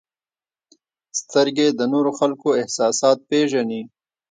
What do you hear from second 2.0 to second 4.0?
خلکو احساسات پېژني.